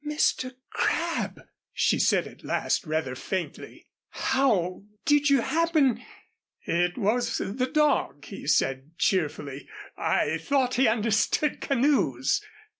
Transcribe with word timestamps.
"Mr. 0.03 0.55
Crabb!" 0.71 1.39
she 1.71 1.99
said 1.99 2.25
at 2.25 2.43
last, 2.43 2.87
rather 2.87 3.13
faintly, 3.13 3.85
"how 4.09 4.81
did 5.05 5.29
you 5.29 5.41
happen" 5.41 6.03
"It 6.63 6.97
was 6.97 7.37
the 7.37 7.67
dog," 7.71 8.25
he 8.25 8.47
said 8.47 8.97
cheerfully. 8.97 9.69
"I 9.95 10.39
thought 10.39 10.73
he 10.73 10.87
understood 10.87 11.61
canoes." 11.61 12.41